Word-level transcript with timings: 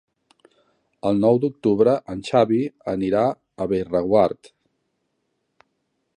El 1.09 1.21
nou 1.25 1.37
d'octubre 1.43 1.93
en 2.13 2.25
Xavi 2.31 2.59
anirà 2.95 3.25
a 3.31 3.69
Bellreguard. 3.75 4.55